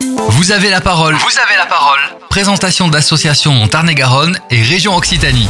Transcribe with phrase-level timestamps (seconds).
[0.00, 1.14] Vous avez la parole.
[1.14, 1.98] Vous avez la parole.
[2.30, 5.46] Présentation d'associations Tarn-et-Garonne et région Occitanie.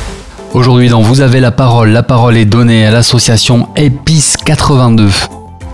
[0.55, 5.09] Aujourd'hui dans Vous avez la parole, la parole est donnée à l'association EPIS 82.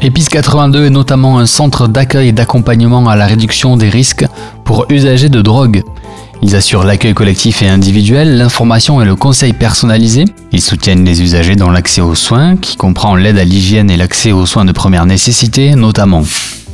[0.02, 4.26] EPIS 82 est notamment un centre d'accueil et d'accompagnement à la réduction des risques
[4.64, 5.82] pour usagers de drogue.
[6.42, 10.26] Ils assurent l'accueil collectif et individuel, l'information et le conseil personnalisé.
[10.52, 14.32] Ils soutiennent les usagers dans l'accès aux soins, qui comprend l'aide à l'hygiène et l'accès
[14.32, 16.24] aux soins de première nécessité notamment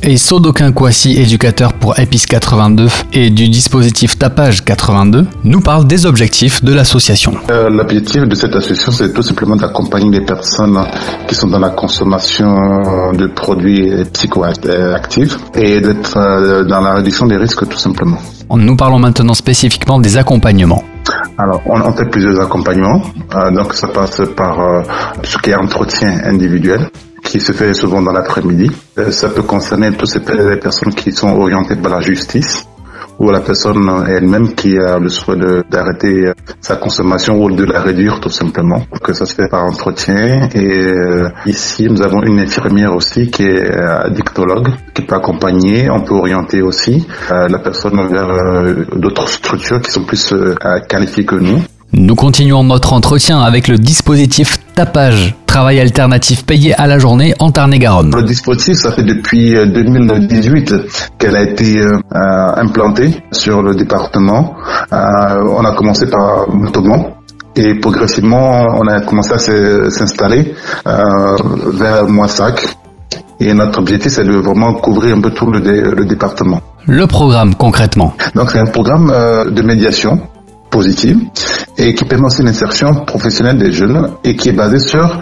[0.03, 6.05] et Sodokin Kwasi, éducateur pour EPIS 82 et du dispositif Tapage 82, nous parle des
[6.05, 7.33] objectifs de l'association.
[7.49, 10.77] Euh, L'objectif de cette association, c'est tout simplement d'accompagner les personnes
[11.27, 17.37] qui sont dans la consommation de produits psychoactifs et d'être euh, dans la réduction des
[17.37, 18.17] risques tout simplement.
[18.55, 20.83] Nous parlons maintenant spécifiquement des accompagnements.
[21.37, 23.01] Alors, on, fait plusieurs accompagnements.
[23.35, 24.83] Euh, donc, ça passe par euh,
[25.23, 26.89] ce qui est entretien individuel,
[27.33, 28.69] qui se fait souvent dans l'après-midi.
[28.99, 32.67] Euh, ça peut concerner toutes ces personnes qui sont orientées vers la justice
[33.17, 36.31] ou la personne elle-même qui a le souhait d'arrêter
[36.61, 38.83] sa consommation ou de la réduire tout simplement.
[39.03, 40.47] Que ça se fait par entretien.
[40.53, 45.89] Et euh, ici, nous avons une infirmière aussi qui est euh, addictologue, qui peut accompagner.
[45.89, 48.29] On peut orienter aussi la personne vers
[48.95, 50.35] d'autres structures qui sont plus
[50.87, 51.63] qualifiées que nous.
[51.93, 57.51] Nous continuons notre entretien avec le dispositif Tapage, travail alternatif payé à la journée en
[57.51, 58.11] Tarn-et-Garonne.
[58.15, 60.87] Le dispositif, ça fait depuis 2018 euh,
[61.19, 64.55] qu'elle a été euh, implantée sur le département.
[64.91, 64.95] Euh,
[65.55, 67.17] on a commencé par Montauban.
[67.55, 69.37] Et progressivement, on a commencé à
[69.91, 72.67] s'installer vers Moissac.
[73.39, 76.61] Et notre objectif, c'est de vraiment couvrir un peu tout le, le département.
[76.87, 79.05] Le programme, concrètement Donc, c'est un programme
[79.51, 80.19] de médiation
[81.77, 85.19] et qui permet aussi l'insertion professionnelle des jeunes et qui est basé sur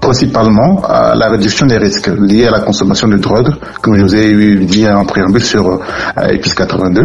[0.00, 4.14] principalement euh, la réduction des risques liés à la consommation de drogue, comme je vous
[4.14, 7.04] ai dit en préambule sur euh, EPIS 82.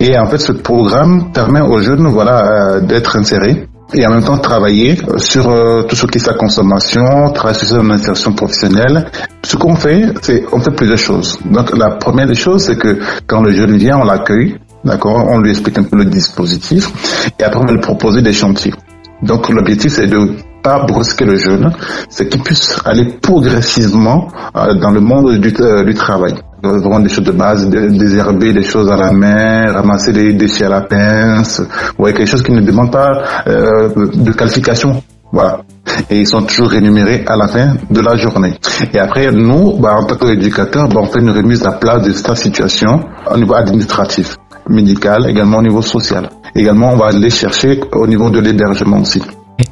[0.00, 4.24] Et en fait, ce programme permet aux jeunes voilà, euh, d'être insérés et en même
[4.24, 5.44] temps travailler sur
[5.86, 9.06] tout ce qui est sa consommation, travailler sur son insertion professionnelle.
[9.44, 11.38] Ce qu'on fait, c'est on fait plusieurs choses.
[11.44, 15.38] Donc la première des choses, c'est que quand le jeune vient, on l'accueille, D'accord On
[15.38, 18.74] lui explique un peu le dispositif et après on va lui proposer des chantiers.
[19.22, 21.70] Donc l'objectif c'est de pas brusquer le jeune,
[22.08, 26.34] c'est qu'il puisse aller progressivement euh, dans le monde du, euh, du travail.
[26.62, 30.70] Vraiment des choses de base, désherber des choses à la main, ramasser des déchets à
[30.70, 31.60] la pince,
[31.98, 33.12] ouais, quelque chose qui ne demande pas
[33.46, 35.02] euh, de qualification.
[35.30, 35.60] Voilà.
[36.08, 38.54] Et ils sont toujours rémunérés à la fin de la journée.
[38.94, 42.12] Et après, nous, bah, en tant qu'éducateurs, bah, on fait une remise à plat de
[42.12, 43.00] sa situation
[43.30, 44.36] au niveau administratif
[44.68, 46.28] médical, également au niveau social.
[46.54, 49.20] Également, on va aller chercher au niveau de l'hébergement aussi.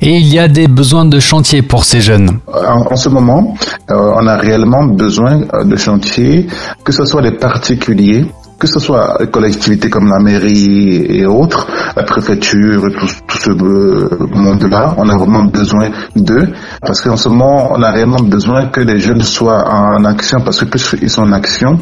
[0.01, 2.39] Et il y a des besoins de chantier pour ces jeunes.
[2.47, 3.57] En, ce moment,
[3.91, 6.47] euh, on a réellement besoin euh, de chantier,
[6.85, 8.27] que ce soit des particuliers,
[8.61, 11.67] que ce soit les collectivités comme la mairie et autres,
[11.97, 17.29] la préfecture, tout, tout ce euh, monde-là, on a vraiment besoin d'eux, parce qu'en ce
[17.29, 21.11] moment, on a réellement besoin que les jeunes soient en action, parce que plus ils
[21.11, 21.81] sont en action,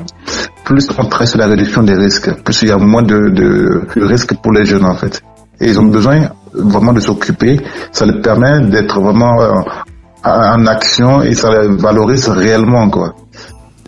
[0.70, 3.82] plus on travaille sur la réduction des risques, plus il y a moins de, de,
[4.06, 5.20] risques pour les jeunes en fait.
[5.60, 7.60] Et ils ont besoin vraiment de s'occuper.
[7.90, 9.62] Ça leur permet d'être vraiment euh,
[10.24, 13.16] en action et ça les valorise réellement quoi.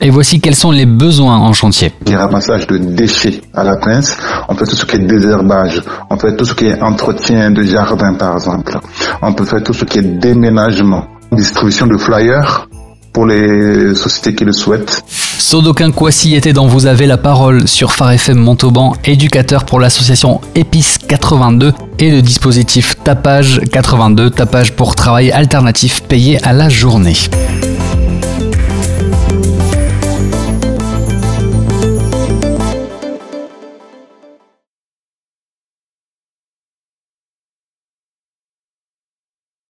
[0.01, 1.93] Et voici quels sont les besoins en chantier.
[2.07, 4.17] Il y a ramassage de déchets à la pince.
[4.49, 5.81] On fait tout ce qui est désherbage.
[6.11, 8.77] On fait tout ce qui est entretien de jardin, par exemple.
[9.23, 11.07] On peut faire tout ce qui est déménagement.
[11.31, 12.67] Distribution de flyers
[13.13, 15.05] pour les sociétés qui le souhaitent.
[15.43, 20.41] Sodokin Kwasi était dans Vous avez la parole sur Phare FM Montauban, éducateur pour l'association
[20.55, 27.17] EPIS 82 et le dispositif Tapage 82, tapage pour travail alternatif payé à la journée.